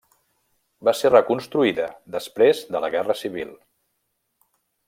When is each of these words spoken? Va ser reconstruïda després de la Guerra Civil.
Va 0.87 0.93
ser 0.99 1.11
reconstruïda 1.11 1.87
després 2.17 2.65
de 2.77 2.85
la 2.87 2.93
Guerra 2.99 3.19
Civil. 3.23 3.55